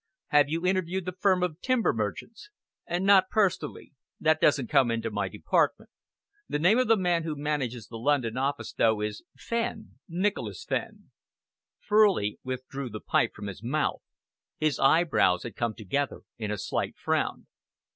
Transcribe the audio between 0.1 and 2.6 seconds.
"Have you interviewed the firm of timber merchants?"